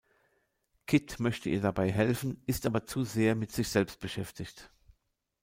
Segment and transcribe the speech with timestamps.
[0.87, 4.71] Kid möchte ihr dabei helfen, ist aber zu sehr mit sich selbst beschäftigt.